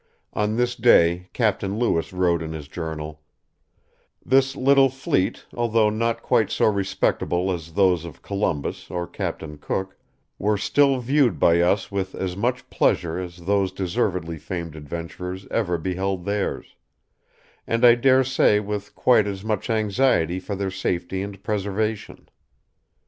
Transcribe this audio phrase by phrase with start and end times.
[0.33, 3.21] On this day Captain Lewis wrote in his journal:
[4.25, 9.43] "This little fleet altho' not quite so rispectable as those of Columbus or Capt.
[9.61, 9.95] Cook,
[10.39, 15.77] were still viewed by us with as much pleasure as those deservedly famed adventurers ever
[15.77, 16.75] beheld theirs;
[17.67, 22.27] and I dare say with quite as much anxiety for their safety and preservation.